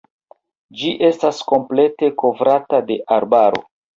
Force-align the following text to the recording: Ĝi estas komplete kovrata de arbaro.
Ĝi 0.79 0.93
estas 1.09 1.41
komplete 1.51 2.11
kovrata 2.23 2.83
de 2.91 2.99
arbaro. 3.19 3.65